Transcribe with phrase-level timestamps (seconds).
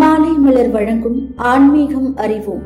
[0.00, 2.62] மாலை மலர் வழங்கும் ஆன்மீகம் அறிவோம்.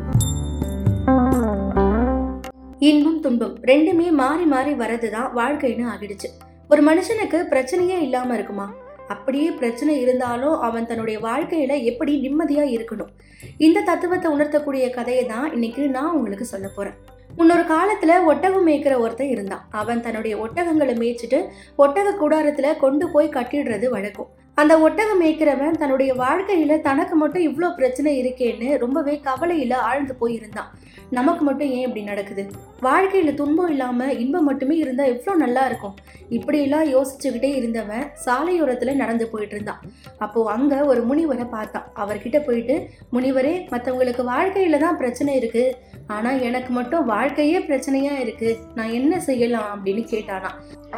[2.78, 6.28] இன்பம் துன்பம் ரெண்டுமே மாறி மாறி வரதுதான் வாழ்க்கைன்னு ஆகிடுச்சு.
[6.68, 8.72] ஒரு மனுஷனுக்கு பிரச்சனையே இல்லாம இருக்குமா?
[9.08, 13.12] அப்படியே பிரச்சனை இருந்தாலும் அவன் தன்னுடைய வாழ்க்கையில எப்படி நிம்மதியா இருக்கணும்?
[13.58, 16.94] இந்த தத்துவத்தை உணர்த்தக்கூடிய கதையை தான் இன்னைக்கு நான் உங்களுக்கு சொல்ல போறேன்.
[17.36, 19.66] முன்னொரு காலத்துல ஒட்டகம் மேய்க்கிற ஒருத்தன் இருந்தான்.
[19.70, 21.46] அவன் தன்னுடைய ஒட்டகங்களை மேய்ச்சிட்டு
[21.78, 24.28] ஒட்டக கூடாரத்துல கொண்டு போய் கட்டிடுறது வழக்கம்.
[24.56, 30.70] அந்த ஒட்டகம் மேய்க்கிறவன் தன்னுடைய வாழ்க்கையில தனக்கு மட்டும் இவ்வளோ பிரச்சனை இருக்கேன்னு ரொம்பவே கவலையில் ஆழ்ந்து போயிருந்தான்.
[31.10, 32.46] நமக்கு மட்டும் ஏன் இப்படி நடக்குது?
[32.82, 35.94] வாழ்க்கையில துன்பம் இல்லாம இன்பம் மட்டுமே இருந்தா எவ்வளோ நல்லா இருக்கும்.
[36.28, 39.82] இப்படியெல்லாம் யோசிச்சுக்கிட்டே இருந்தவன் சாலையோரத்துல நடந்து போயிட்டு இருந்தான்.
[40.18, 41.92] அப்போ அங்க ஒரு முனிவரை பார்த்தான்.
[41.96, 45.76] அவர்கிட்ட போயிட்டு முனிவரே மற்றவங்களுக்கு வாழ்க்கையில தான் பிரச்சனை இருக்கு.
[46.06, 48.58] ஆனா எனக்கு மட்டும் வாழ்க்கையே பிரச்சனையா இருக்கு.
[48.74, 49.70] நான் என்ன செய்யலாம்?
[49.76, 50.50] அப்படின்னு கேட்டானா.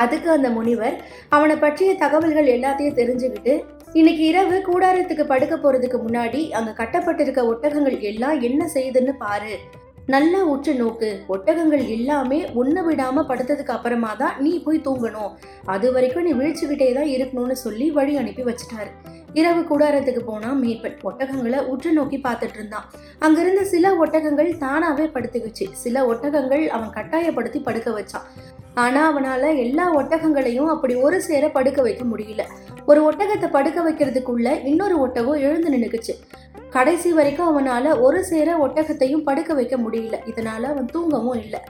[0.05, 0.97] அதுக்கு அந்த முனிவர்
[1.37, 3.55] அவனை பற்றிய தகவல்கள் எல்லாத்தையும் தெரிஞ்சுக்கிட்டு
[3.99, 9.53] இன்னைக்கு இரவு கூடாரத்துக்கு படுக்க போறதுக்கு முன்னாடி அங்க கட்டப்பட்டிருக்க ஒட்டகங்கள் எல்லாம் என்ன செய்யுதுன்னு பாரு.
[10.15, 11.09] நல்லா உற்று நோக்கு.
[11.35, 15.33] ஒட்டகங்கள் எல்லாமே ஒன்று விடாம படுத்ததுக்கு அப்புறமா தான் நீ போய் தூங்கணும்.
[15.75, 18.93] அது வரைக்கும் நீ விழிச்சுக்கிட்டே தான் இருக்கணும்னு சொல்லி வழி அனுப்பி வச்சுட்டாரு.
[19.41, 22.87] இரவு கூடாரத்துக்கு போனா மேய்ப்பன் ஒட்டகங்களை உற்று நோக்கி பார்த்துட்டு இருந்தான்.
[23.25, 25.67] அங்கிருந்த சில ஒட்டகங்கள் தானாவே படுத்துக்குச்சு.
[25.85, 28.29] சில ஒட்டகங்கள் அவன் கட்டாயப்படுத்தி படுக்க வச்சான்.
[28.83, 32.43] ஆனால் அவனால் எல்லா ஒட்டகங்களையும் அப்படி ஒரு சேர படுக்க வைக்க முடியல.
[32.91, 36.15] ஒரு ஒட்டகத்தை படுக்க வைக்கிறதுக்குள்ள இன்னொரு ஒட்டகம் எழுந்து நின்றுக்குச்சு
[36.77, 40.17] கடைசி வரைக்கும் அவனால் ஒரு சேர ஒட்டகத்தையும் படுக்க வைக்க முடியல.
[40.31, 41.61] இதனால் அவன் தூங்கவும் இல்லை.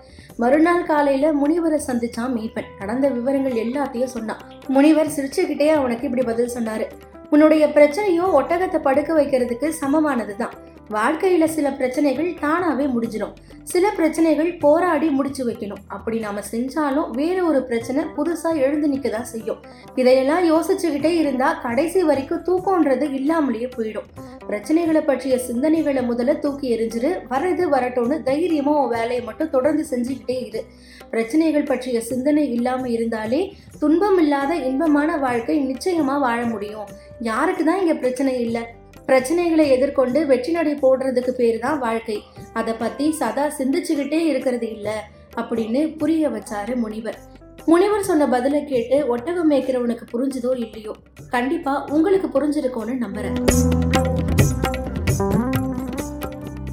[0.42, 4.42] மறுநாள் காலையில் முனிவரை சந்திச்சான் மீப்பன் நடந்த விவரங்கள் எல்லாத்தையும் சொன்னான்.
[4.76, 6.86] முனிவர் சிரிச்சுக்கிட்டே அவனுக்கு இப்படி பதில் சொன்னார்.
[7.34, 10.54] உன்னுடைய பிரச்சனையும் ஒட்டகத்தை படுக்க வைக்கிறதுக்கு சமமானது தான்
[10.96, 13.34] வாழ்க்கையில் சில பிரச்சனைகள் தானாவே முடிஞ்சிடும்
[13.72, 15.82] சில பிரச்சனைகள் போராடி முடிச்சு வைக்கணும்.
[15.86, 19.60] அப்படி நாம செஞ்சாலும் வேற ஒரு பிரச்சனை புதுசாக எழுந்து நிற்க தான் செய்யும்.
[19.94, 24.08] இதையெல்லாம் யோசிச்சுக்கிட்டே இருந்தால் கடைசி வரைக்கும் தூக்கம்ன்றது இல்லாமலேயே போயிடும்.
[24.48, 30.62] பிரச்சனைகளை பற்றிய சிந்தனைகளை முதல்ல தூக்கி எரிஞ்சிரு வரது வரட்டும்னு தைரியமாக உன் வேலையை மட்டும் தொடர்ந்து செஞ்சுக்கிட்டே இரு.
[31.10, 33.42] பிரச்சனைகள் பற்றிய சிந்தனை இல்லாமல் இருந்தாலே
[33.78, 36.88] துன்பம் இல்லாத இன்பமான வாழ்க்கை நிச்சயமாக வாழ முடியும்.
[37.20, 38.64] யாருக்கு தான் இங்கே பிரச்சனை இல்லை?
[39.08, 42.22] பிரச்சனைகளை எதிர்கொண்டு வெற்றி நடை போடுறதுக்கு பேர் தான் வாழ்க்கை.
[42.52, 44.88] அதை பத்தி சதா சிந்திச்சுக்கிட்டே இருக்கிறது இல்ல
[45.36, 47.18] அப்படின்னு புரிய வச்சாரு முனிவர்.
[47.66, 50.94] முனிவர் சொன்ன பதிலை கேட்டு ஒட்டகம் மேய்க்கிறவனுக்கு புரிஞ்சுதோ இல்லையோ?
[51.30, 53.38] கண்டிப்பா உங்களுக்கு புரிஞ்சிருக்கும்னு நம்புறேன்.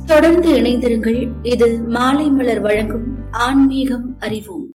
[0.06, 4.70] தொடர்ந்து இணைந்திருங்கள் இது மாலை மலர் வழங்கும் ஆன்மீகம் அறிவோம்.